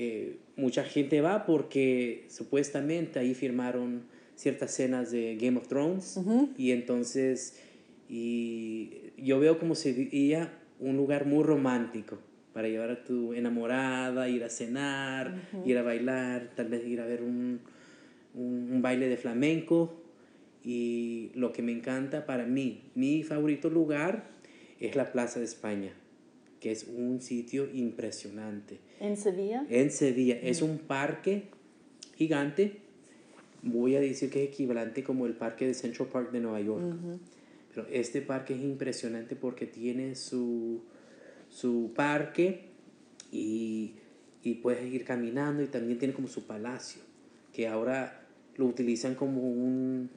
eh, 0.00 0.36
mucha 0.54 0.84
gente 0.84 1.20
va 1.20 1.44
porque 1.44 2.24
supuestamente 2.28 3.18
ahí 3.18 3.34
firmaron 3.34 4.04
ciertas 4.36 4.70
escenas 4.70 5.10
de 5.10 5.36
Game 5.36 5.58
of 5.58 5.66
Thrones. 5.66 6.20
Y 6.56 6.70
entonces, 6.70 7.60
y 8.08 8.92
yo 9.16 9.40
veo 9.40 9.58
como 9.58 9.74
se 9.74 9.92
veía 9.92 10.52
un 10.78 10.96
lugar 10.96 11.26
muy 11.26 11.42
romántico 11.42 12.16
para 12.52 12.68
llevar 12.68 12.90
a 12.90 13.02
tu 13.02 13.34
enamorada, 13.34 14.28
ir 14.28 14.44
a 14.44 14.50
cenar, 14.50 15.34
ir 15.66 15.76
a 15.76 15.82
bailar, 15.82 16.52
tal 16.54 16.68
vez 16.68 16.86
ir 16.86 17.00
a 17.00 17.04
ver 17.04 17.20
un, 17.20 17.58
un, 18.34 18.80
baile 18.80 19.08
de 19.08 19.16
flamenco. 19.16 20.00
Y 20.62 21.32
lo 21.34 21.52
que 21.52 21.62
me 21.62 21.72
encanta 21.72 22.24
para 22.24 22.46
mí, 22.46 22.82
mi 22.94 23.24
favorito 23.24 23.68
lugar 23.68 24.30
es 24.78 24.94
la 24.94 25.10
Plaza 25.10 25.40
de 25.40 25.46
España, 25.46 25.92
que 26.60 26.72
es 26.72 26.84
un 26.84 27.20
sitio 27.20 27.68
impresionante. 27.72 28.78
¿En 29.00 29.16
Sevilla? 29.16 29.66
En 29.68 29.90
Sevilla. 29.90 30.38
Es 30.42 30.62
un 30.62 30.78
parque 30.78 31.44
gigante. 32.16 32.78
Voy 33.62 33.96
a 33.96 34.00
decir 34.00 34.30
que 34.30 34.44
es 34.44 34.48
equivalente 34.48 35.02
como 35.02 35.26
el 35.26 35.34
parque 35.34 35.66
de 35.66 35.74
Central 35.74 36.08
Park 36.08 36.32
de 36.32 36.40
Nueva 36.40 36.60
York 36.60 36.94
este 37.90 38.22
parque 38.22 38.54
es 38.54 38.62
impresionante 38.62 39.36
porque 39.36 39.66
tiene 39.66 40.14
su, 40.14 40.82
su 41.48 41.92
parque 41.94 42.70
y, 43.30 43.94
y, 44.42 44.54
puedes 44.54 44.92
ir 44.92 45.04
caminando 45.04 45.62
y 45.62 45.66
también 45.66 45.98
tiene 45.98 46.14
como 46.14 46.28
su 46.28 46.46
palacio, 46.46 47.02
que 47.52 47.68
ahora 47.68 48.26
lo 48.56 48.66
utilizan 48.66 49.14
como 49.14 49.42
un 49.42 50.10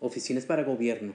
oficinas 0.00 0.44
para 0.44 0.64
gobierno. 0.64 1.14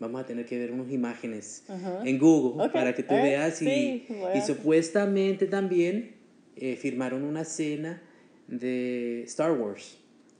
Vamos 0.00 0.22
a 0.22 0.26
tener 0.26 0.46
que 0.46 0.58
ver 0.58 0.72
unas 0.72 0.90
imágenes 0.90 1.64
en 2.04 2.18
Google 2.18 2.70
para 2.70 2.94
que 2.94 3.02
tú 3.02 3.14
eh, 3.14 3.22
veas. 3.22 3.60
Y, 3.60 4.06
y 4.34 4.40
supuestamente 4.40 5.46
también 5.46 6.16
eh, 6.56 6.76
firmaron 6.76 7.22
una 7.22 7.42
escena 7.42 8.02
de 8.48 9.22
Star 9.24 9.52
Wars. 9.52 9.98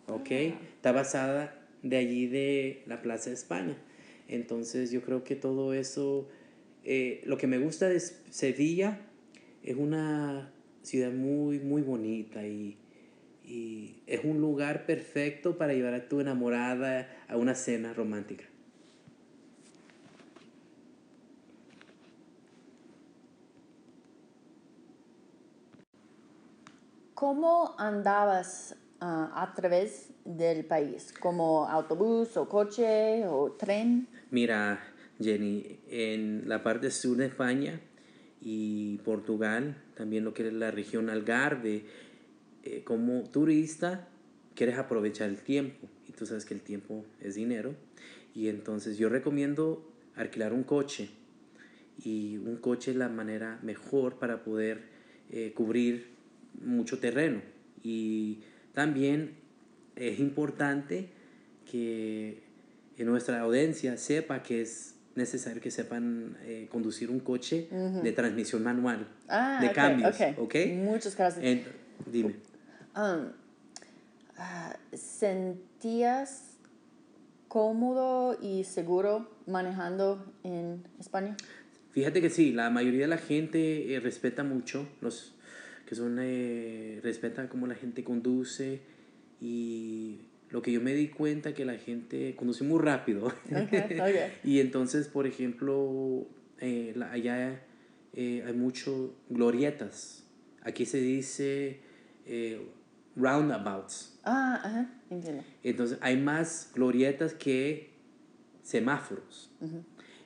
¿ok? 0.08 0.30
Ah. 0.30 0.60
Está 0.76 0.92
basada 0.92 1.54
de 1.82 1.96
allí 1.96 2.26
de 2.26 2.82
la 2.86 3.02
Plaza 3.02 3.30
de 3.30 3.34
España. 3.34 3.76
Entonces 4.28 4.90
yo 4.90 5.02
creo 5.02 5.24
que 5.24 5.36
todo 5.36 5.74
eso, 5.74 6.28
eh, 6.84 7.20
lo 7.24 7.36
que 7.36 7.46
me 7.46 7.58
gusta 7.58 7.88
de 7.88 8.00
Sevilla 8.00 9.00
es 9.62 9.76
una 9.76 10.52
ciudad 10.82 11.12
muy, 11.12 11.58
muy 11.58 11.82
bonita 11.82 12.46
y, 12.46 12.78
y 13.44 14.02
es 14.06 14.24
un 14.24 14.40
lugar 14.40 14.86
perfecto 14.86 15.58
para 15.58 15.74
llevar 15.74 15.94
a 15.94 16.08
tu 16.08 16.20
enamorada 16.20 17.08
a 17.28 17.36
una 17.36 17.54
cena 17.54 17.92
romántica. 17.92 18.44
¿Cómo 27.20 27.74
andabas 27.76 28.74
ah, 28.98 29.30
a 29.34 29.52
través 29.52 30.08
del 30.24 30.64
país, 30.64 31.12
como 31.20 31.68
autobús 31.68 32.34
o 32.38 32.48
coche 32.48 33.26
o 33.28 33.52
tren? 33.58 34.08
Mira, 34.30 34.80
Jenny, 35.20 35.80
en 35.90 36.48
la 36.48 36.62
parte 36.62 36.90
sur 36.90 37.18
de 37.18 37.26
España 37.26 37.78
y 38.40 38.96
Portugal, 39.04 39.76
también 39.94 40.24
lo 40.24 40.32
que 40.32 40.48
es 40.48 40.54
la 40.54 40.70
región 40.70 41.10
Algarve, 41.10 41.84
eh, 42.62 42.84
como 42.84 43.24
turista 43.24 44.08
quieres 44.54 44.78
aprovechar 44.78 45.28
el 45.28 45.42
tiempo 45.42 45.88
y 46.08 46.12
tú 46.12 46.24
sabes 46.24 46.46
que 46.46 46.54
el 46.54 46.62
tiempo 46.62 47.04
es 47.20 47.34
dinero 47.34 47.74
y 48.34 48.48
entonces 48.48 48.96
yo 48.96 49.10
recomiendo 49.10 49.92
alquilar 50.16 50.54
un 50.54 50.64
coche 50.64 51.10
y 52.02 52.38
un 52.38 52.56
coche 52.56 52.92
es 52.92 52.96
la 52.96 53.10
manera 53.10 53.58
mejor 53.62 54.18
para 54.18 54.42
poder 54.42 54.88
eh, 55.28 55.52
cubrir 55.54 56.09
mucho 56.60 56.98
terreno 56.98 57.40
y 57.82 58.40
también 58.72 59.34
es 59.96 60.18
importante 60.18 61.08
que 61.70 62.42
nuestra 62.98 63.40
audiencia 63.40 63.96
sepa 63.96 64.42
que 64.42 64.62
es 64.62 64.94
necesario 65.14 65.60
que 65.60 65.70
sepan 65.70 66.36
eh, 66.42 66.68
conducir 66.70 67.10
un 67.10 67.20
coche 67.20 67.68
de 67.70 68.12
transmisión 68.12 68.62
manual, 68.62 69.08
ah, 69.28 69.58
de 69.60 69.72
cambios, 69.72 70.16
okay. 70.38 70.76
Muchas 70.76 71.16
gracias. 71.16 71.44
dime. 72.06 72.36
Um, 72.96 73.32
ah, 74.36 74.76
¿Sentías 74.92 76.56
cómodo 77.48 78.38
y 78.40 78.64
seguro 78.64 79.30
manejando 79.46 80.32
en 80.44 80.84
España? 80.98 81.36
Fíjate 81.92 82.20
que 82.20 82.30
sí, 82.30 82.52
la 82.52 82.70
mayoría 82.70 83.02
de 83.02 83.08
la 83.08 83.18
gente 83.18 83.92
eh, 83.92 84.00
respeta 84.00 84.44
mucho, 84.44 84.86
los 85.00 85.34
que 85.90 85.96
son, 85.96 86.18
eh, 86.20 87.00
respeta 87.02 87.48
cómo 87.48 87.66
la 87.66 87.74
gente 87.74 88.04
conduce 88.04 88.80
y 89.40 90.20
lo 90.48 90.62
que 90.62 90.70
yo 90.70 90.80
me 90.80 90.94
di 90.94 91.08
cuenta 91.08 91.52
que 91.52 91.64
la 91.64 91.78
gente 91.78 92.36
conduce 92.36 92.62
muy 92.62 92.78
rápido. 92.78 93.34
y 94.44 94.60
entonces, 94.60 95.08
por 95.08 95.26
ejemplo, 95.26 96.28
eh, 96.60 96.94
allá 97.10 97.60
eh, 98.12 98.44
hay 98.46 98.52
mucho 98.52 99.16
glorietas. 99.30 100.22
Aquí 100.62 100.86
se 100.86 101.00
dice 101.00 101.80
eh, 102.24 102.64
roundabouts. 103.16 104.20
Ah, 104.22 104.60
ajá, 104.62 104.94
entiendo. 105.10 105.42
Entonces, 105.64 105.98
hay 106.02 106.16
más 106.16 106.70
glorietas 106.72 107.34
que 107.34 107.90
semáforos. 108.62 109.50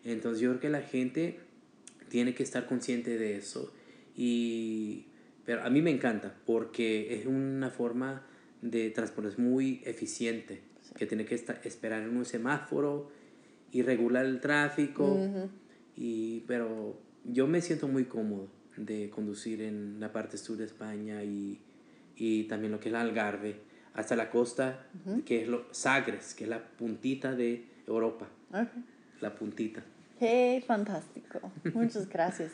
Entonces, 0.05 0.43
yo 0.43 0.51
creo 0.51 0.61
que 0.61 0.69
la 0.69 0.83
gente 0.83 1.41
tiene 2.11 2.35
que 2.35 2.43
estar 2.43 2.67
consciente 2.67 3.17
de 3.17 3.39
eso. 3.39 3.73
Y, 4.15 5.07
pero 5.45 5.63
a 5.63 5.71
mí 5.71 5.83
me 5.83 5.91
encanta 5.91 6.35
porque 6.47 7.15
es 7.15 7.27
una 7.27 7.71
forma 7.71 8.23
de 8.63 8.91
transporte 8.91 9.41
muy 9.41 9.83
eficiente, 9.85 10.63
que 10.97 11.07
tiene 11.07 11.25
que 11.25 11.35
estar, 11.35 11.61
esperar 11.65 12.03
en 12.03 12.17
un 12.17 12.25
semáforo 12.25 13.11
y 13.71 13.83
regular 13.83 14.25
el 14.25 14.41
tráfico, 14.41 15.19
y, 15.97 16.41
pero 16.47 16.99
yo 17.25 17.47
me 17.47 17.61
siento 17.61 17.89
muy 17.89 18.05
cómodo 18.05 18.49
de 18.77 19.11
conducir 19.11 19.63
en 19.63 20.01
la 20.01 20.13
parte 20.13 20.39
sur 20.39 20.57
de 20.57 20.65
España 20.65 21.23
y, 21.23 21.61
y 22.17 22.45
también 22.45 22.73
lo 22.73 22.81
que 22.81 22.89
es 22.89 22.95
el 22.95 23.01
Algarve, 23.01 23.61
hasta 23.95 24.17
la 24.17 24.31
costa, 24.31 24.87
que 25.25 25.43
es 25.43 25.49
lo, 25.49 25.67
Sagres, 25.73 26.35
que 26.35 26.45
es 26.45 26.51
la 26.51 26.63
puntita 26.63 27.35
de 27.35 27.67
Europa. 27.87 28.29
La 29.21 29.35
puntita. 29.35 29.83
¡Qué 30.19 30.63
fantástico! 30.67 31.53
Muchas 31.75 32.09
gracias. 32.09 32.53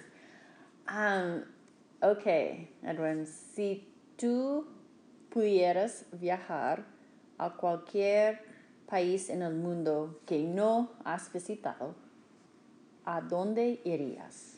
Um, 0.88 1.42
ok, 2.02 2.26
Edwin, 2.82 3.26
si 3.26 3.88
tú 4.16 4.66
pudieras 5.30 6.06
viajar 6.12 6.84
a 7.38 7.50
cualquier 7.50 8.42
país 8.88 9.30
en 9.30 9.42
el 9.42 9.54
mundo 9.54 10.20
que 10.26 10.38
no 10.42 10.90
has 11.04 11.32
visitado, 11.32 11.94
¿a 13.04 13.20
dónde 13.20 13.80
irías? 13.84 14.56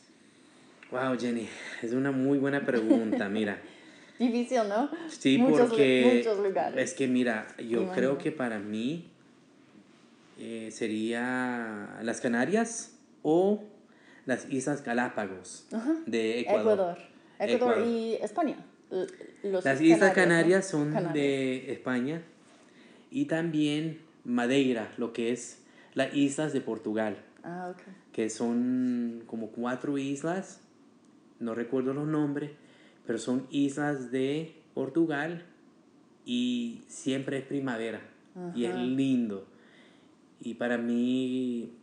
Wow, 0.91 1.17
Jenny, 1.19 1.47
es 1.81 1.93
una 1.93 2.11
muy 2.11 2.37
buena 2.37 2.65
pregunta, 2.65 3.27
mira. 3.29 3.61
Difícil, 4.19 4.59
¿no? 4.69 4.89
Sí, 5.07 5.37
Muchos 5.37 5.69
porque 5.69 6.13
muchos 6.17 6.39
lugares. 6.39 6.79
es 6.79 6.93
que 6.93 7.07
mira, 7.07 7.47
yo 7.57 7.91
creo 7.91 8.17
que 8.17 8.31
para 8.31 8.59
mí 8.59 9.09
eh, 10.39 10.69
sería 10.71 11.97
las 12.03 12.21
Canarias 12.21 12.95
o 13.23 13.63
las 14.25 14.49
Islas 14.51 14.83
Galápagos 14.83 15.67
de 16.05 16.41
Ecuador. 16.41 16.73
Ecuador. 16.73 17.12
Ecuador, 17.39 17.85
y 17.85 18.13
España. 18.15 18.57
Los 19.43 19.65
Las 19.65 19.81
Islas. 19.81 20.13
Canarias 20.13 20.67
son 20.67 20.89
Canarias. 20.93 21.13
de 21.13 21.71
España 21.73 22.21
y 23.11 23.25
también 23.25 23.99
Madeira, 24.23 24.91
lo 24.97 25.13
que 25.13 25.31
es 25.31 25.63
las 25.95 26.13
islas 26.15 26.53
de 26.53 26.61
Portugal, 26.61 27.17
Ah, 27.43 27.69
ok. 27.71 27.81
que 28.13 28.29
son 28.29 29.23
como 29.27 29.47
cuatro 29.49 29.97
islas, 29.97 30.61
no 31.39 31.55
recuerdo 31.55 31.93
los 31.93 32.07
nombres, 32.07 32.51
pero 33.05 33.17
son 33.19 33.47
islas 33.51 34.11
de 34.11 34.55
Portugal 34.73 35.43
y 36.25 36.83
siempre 36.87 37.37
es 37.39 37.43
primavera 37.43 38.01
y 38.55 38.65
es 38.65 38.75
lindo. 38.75 39.45
Y 40.39 40.55
para 40.55 40.77
mí 40.77 41.73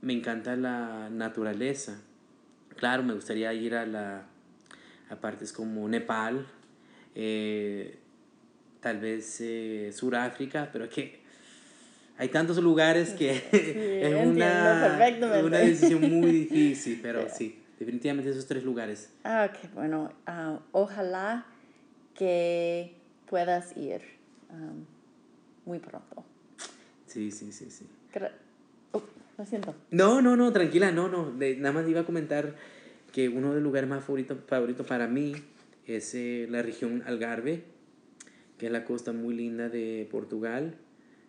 me 0.00 0.12
encanta 0.14 0.56
la 0.56 1.08
naturaleza. 1.10 2.00
Claro, 2.76 3.02
me 3.02 3.14
gustaría 3.14 3.52
ir 3.54 3.74
a 3.74 3.86
la 3.86 4.26
a 5.12 5.16
partes 5.20 5.52
como 5.52 5.86
Nepal, 5.88 6.46
eh, 7.14 7.98
tal 8.80 8.98
vez 8.98 9.38
eh, 9.40 9.90
Sudáfrica, 9.92 10.70
pero 10.72 10.88
que 10.88 11.20
hay 12.16 12.28
tantos 12.28 12.56
lugares 12.58 13.10
que 13.10 13.30
es 13.52 14.26
una, 14.26 14.96
una 15.44 15.58
decisión 15.58 16.00
muy 16.08 16.32
difícil, 16.32 16.98
pero 17.02 17.28
sí, 17.32 17.60
definitivamente 17.78 18.30
esos 18.30 18.46
tres 18.46 18.64
lugares. 18.64 19.10
Ah, 19.24 19.50
ok, 19.50 19.72
bueno, 19.74 20.10
ah, 20.26 20.58
ojalá 20.72 21.44
que 22.14 22.94
puedas 23.28 23.76
ir 23.76 24.00
muy 25.64 25.78
pronto. 25.78 26.24
Sí, 27.06 27.30
sí, 27.30 27.52
sí, 27.52 27.70
sí. 27.70 27.86
Oh, 28.92 29.02
lo 29.38 29.44
siento. 29.46 29.74
No, 29.90 30.22
no, 30.22 30.36
no, 30.36 30.52
tranquila, 30.52 30.90
no, 30.90 31.08
no. 31.08 31.30
de- 31.30 31.56
nada 31.56 31.72
más 31.74 31.88
iba 31.88 32.00
a 32.00 32.04
comentar 32.04 32.54
que 33.12 33.28
uno 33.28 33.48
de 33.50 33.54
los 33.56 33.62
lugares 33.62 33.88
más 33.88 34.04
favoritos 34.04 34.38
favorito 34.46 34.84
para 34.84 35.06
mí 35.06 35.34
es 35.86 36.14
eh, 36.14 36.46
la 36.50 36.62
región 36.62 37.02
Algarve, 37.06 37.62
que 38.58 38.66
es 38.66 38.72
la 38.72 38.84
costa 38.84 39.12
muy 39.12 39.34
linda 39.34 39.68
de 39.68 40.06
Portugal. 40.10 40.76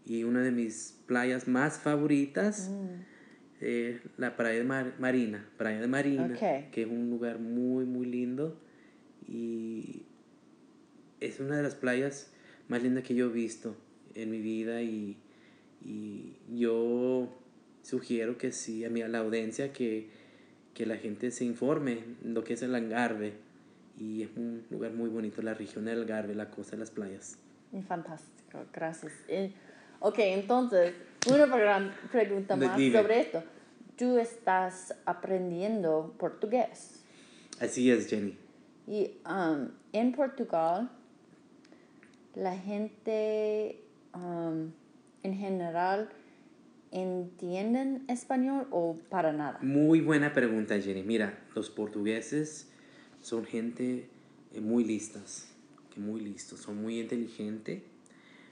Y 0.06 0.24
una 0.24 0.42
de 0.42 0.52
mis 0.52 0.98
playas 1.08 1.48
más 1.48 1.80
favoritas 1.80 2.70
es 3.62 4.02
la 4.18 4.36
playa 4.36 4.60
de 4.60 4.64
Mar- 4.66 4.94
Marina, 5.00 5.48
playa 5.58 5.80
de 5.80 5.88
Marina, 5.88 6.26
Ok. 6.34 6.72
que 6.72 6.82
es 6.84 6.88
un 6.88 7.10
lugar 7.10 7.40
muy, 7.40 7.86
muy 7.86 8.06
lindo. 8.06 8.58
Y 9.28 10.04
es 11.22 11.40
una 11.40 11.58
de 11.58 11.64
las 11.64 11.76
playas 11.76 12.32
más 12.68 12.84
lindas 12.84 13.04
que 13.04 13.16
yo 13.16 13.28
he 13.30 13.34
visto 13.34 13.76
en 14.16 14.30
mi 14.30 14.40
vida 14.42 14.82
y, 14.82 15.18
y 15.84 16.34
yo 16.54 17.30
sugiero 17.82 18.38
que 18.38 18.52
sí 18.52 18.84
a, 18.86 18.90
mi, 18.90 19.02
a 19.02 19.08
la 19.08 19.20
audiencia 19.20 19.72
que, 19.74 20.10
que 20.74 20.86
la 20.86 20.98
gente 20.98 21.32
se 21.32 21.46
informe 21.46 22.00
lo 22.24 22.44
que 22.44 22.54
es 22.54 22.62
el 22.64 22.74
Algarve 22.76 23.34
y 23.98 24.24
es 24.24 24.30
un 24.36 24.66
lugar 24.70 24.92
muy 24.92 25.10
bonito, 25.10 25.42
la 25.42 25.54
región 25.54 25.86
del 25.86 26.00
Algarve, 26.02 26.34
la 26.36 26.50
costa 26.50 26.72
de 26.72 26.80
las 26.80 26.92
playas. 26.92 27.38
Y 27.72 27.82
Fantástico, 27.82 28.66
gracias. 28.74 29.14
Eh, 29.28 29.54
ok, 30.00 30.16
entonces, 30.20 30.94
una 31.30 31.48
pregunta 32.12 32.56
más 32.56 32.78
dime. 32.78 33.02
sobre 33.02 33.22
esto. 33.22 33.44
Tú 33.98 34.18
estás 34.18 34.96
aprendiendo 35.06 36.16
portugués 36.18 37.04
Así 37.60 37.92
es, 37.92 38.08
Jenny. 38.08 38.36
y 38.88 39.12
am, 39.24 39.72
en 39.94 40.12
Portugal 40.14 40.90
la 42.36 42.58
gente 42.58 43.80
am, 44.14 44.74
en 45.22 45.36
general 45.36 46.10
entienden 46.94 48.06
español 48.08 48.68
o 48.70 48.96
para 49.10 49.34
nada. 49.34 49.60
Muy 49.62 50.00
buena 50.00 50.32
pregunta, 50.32 50.80
Jenny. 50.80 51.04
Mira, 51.04 51.40
los 51.56 51.70
portugueses 51.70 52.70
son 53.22 53.46
gente 53.46 54.08
eh, 54.54 54.62
muy 54.62 54.84
listas, 54.84 55.48
que 55.94 56.00
muy 56.00 56.22
listos, 56.22 56.60
son 56.62 56.82
muy 56.82 57.00
inteligentes. 57.00 57.82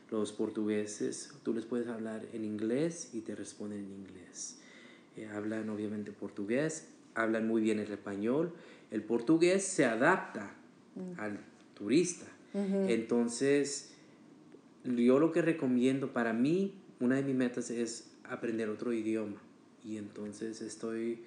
Los 0.09 0.33
portugueses, 0.33 1.31
tú 1.43 1.53
les 1.53 1.65
puedes 1.65 1.87
hablar 1.87 2.25
en 2.33 2.43
inglés 2.43 3.11
y 3.13 3.21
te 3.21 3.35
responden 3.35 3.85
en 3.85 3.91
inglés. 3.91 4.57
Eh, 5.15 5.27
hablan 5.27 5.69
obviamente 5.69 6.11
portugués, 6.11 6.87
hablan 7.13 7.47
muy 7.47 7.61
bien 7.61 7.79
el 7.79 7.91
español. 7.91 8.53
El 8.89 9.03
portugués 9.03 9.63
se 9.63 9.85
adapta 9.85 10.51
al 11.17 11.39
turista. 11.75 12.25
Entonces, 12.53 13.93
yo 14.83 15.19
lo 15.19 15.31
que 15.31 15.41
recomiendo 15.41 16.11
para 16.11 16.33
mí, 16.33 16.73
una 16.99 17.15
de 17.15 17.23
mis 17.23 17.35
metas 17.35 17.71
es 17.71 18.10
aprender 18.31 18.69
otro 18.69 18.93
idioma. 18.93 19.41
Y 19.83 19.97
entonces 19.97 20.61
estoy 20.61 21.19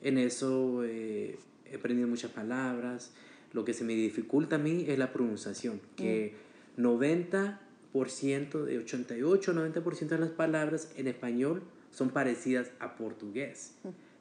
en 0.00 0.18
eso, 0.18 0.84
eh, 0.84 1.38
he 1.70 1.76
aprendido 1.76 2.08
muchas 2.08 2.30
palabras. 2.30 3.12
Lo 3.52 3.64
que 3.64 3.74
se 3.74 3.84
me 3.84 3.94
dificulta 3.94 4.56
a 4.56 4.58
mí 4.58 4.84
es 4.88 4.98
la 4.98 5.12
pronunciación, 5.12 5.80
que 5.96 6.34
90%, 6.76 8.64
de 8.64 8.78
88, 8.78 9.54
90% 9.54 10.08
de 10.08 10.18
las 10.18 10.30
palabras 10.30 10.92
en 10.96 11.08
español 11.08 11.62
son 11.90 12.10
parecidas 12.10 12.70
a 12.78 12.96
portugués. 12.96 13.74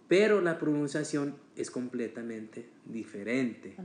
Pero 0.08 0.42
la 0.42 0.60
pronunciación 0.60 1.36
es 1.56 1.72
completamente 1.72 2.70
diferente. 2.86 3.76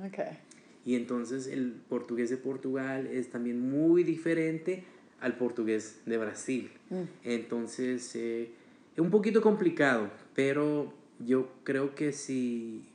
Y 0.85 0.95
entonces 0.95 1.47
el 1.47 1.73
portugués 1.73 2.31
de 2.31 2.37
Portugal 2.37 3.07
es 3.07 3.31
también 3.31 3.61
muy 3.61 4.03
diferente 4.05 4.85
al 5.21 5.37
portugués 5.37 6.01
de 6.07 6.19
Brasil. 6.19 6.71
Entonces 7.25 8.15
eh, 8.17 8.51
es 8.95 8.99
un 8.99 9.11
poquito 9.11 9.43
complicado, 9.43 10.11
pero 10.35 10.93
yo 11.19 11.49
creo 11.65 11.95
que 11.95 12.13
si 12.13 12.89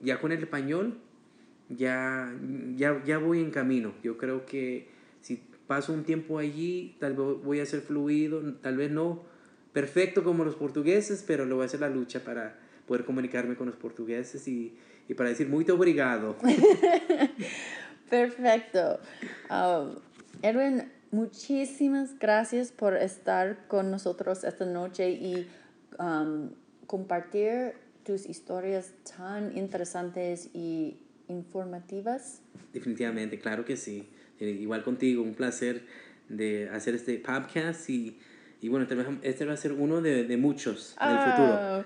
ya 0.00 0.20
con 0.20 0.32
el 0.32 0.42
español 0.42 0.98
ya, 1.68 2.32
ya, 2.76 3.02
ya 3.04 3.18
voy 3.18 3.40
en 3.40 3.50
camino. 3.50 3.94
Yo 4.02 4.18
creo 4.18 4.44
que 4.46 4.88
si 5.20 5.42
paso 5.66 5.92
un 5.92 6.04
tiempo 6.04 6.38
allí, 6.38 6.96
tal 7.00 7.14
vez 7.14 7.42
voy 7.42 7.60
a 7.60 7.66
ser 7.66 7.80
fluido, 7.80 8.42
tal 8.60 8.76
vez 8.76 8.90
no 8.90 9.22
perfecto 9.72 10.22
como 10.22 10.44
los 10.44 10.54
portugueses, 10.54 11.24
pero 11.26 11.46
lo 11.46 11.56
voy 11.56 11.64
a 11.64 11.66
hacer 11.66 11.80
la 11.80 11.88
lucha 11.88 12.20
para 12.20 12.58
poder 12.86 13.04
comunicarme 13.04 13.56
con 13.56 13.66
los 13.66 13.76
portugueses 13.76 14.46
y, 14.46 14.76
y 15.08 15.14
para 15.14 15.30
decir 15.30 15.48
muy 15.48 15.68
obrigado. 15.70 16.36
Perfecto. 18.10 19.00
Um, 19.50 19.96
Edwin, 20.42 20.92
muchísimas 21.14 22.18
gracias 22.18 22.72
por 22.72 22.96
estar 22.96 23.68
con 23.68 23.90
nosotros 23.90 24.44
esta 24.44 24.66
noche 24.66 25.10
y 25.10 25.48
um, 25.98 26.50
compartir 26.86 27.74
tus 28.04 28.28
historias 28.28 28.92
tan 29.16 29.56
interesantes 29.56 30.50
y 30.52 30.98
informativas. 31.28 32.42
Definitivamente, 32.72 33.38
claro 33.38 33.64
que 33.64 33.76
sí. 33.76 34.08
Eh, 34.40 34.50
Igual 34.50 34.82
contigo, 34.82 35.22
un 35.22 35.34
placer 35.34 35.86
de 36.28 36.68
hacer 36.70 36.94
este 36.94 37.18
podcast 37.18 37.88
y, 37.88 38.18
y 38.60 38.68
bueno, 38.68 38.86
este 39.22 39.44
va 39.44 39.52
a 39.52 39.56
ser 39.56 39.72
uno 39.72 40.02
de, 40.02 40.24
de 40.24 40.36
muchos 40.36 40.96
en 41.00 41.08
el 41.08 41.18
futuro. 41.18 41.52
Ah, 41.52 41.84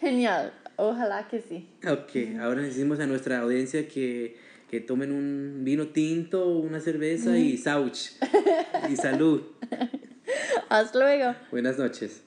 Genial. 0.00 0.52
Ojalá 0.76 1.26
que 1.28 1.40
sí. 1.40 1.68
Ok, 1.88 2.38
ahora 2.40 2.60
decimos 2.60 3.00
a 3.00 3.06
nuestra 3.06 3.38
audiencia 3.38 3.88
que, 3.88 4.36
que 4.70 4.80
tomen 4.80 5.12
un 5.12 5.62
vino 5.64 5.88
tinto, 5.88 6.48
una 6.48 6.80
cerveza 6.80 7.38
y 7.38 7.56
sauch. 7.56 8.10
Y 8.90 8.96
salud. 8.96 9.42
Hasta 10.68 10.98
luego. 10.98 11.34
Buenas 11.50 11.78
noches. 11.78 12.25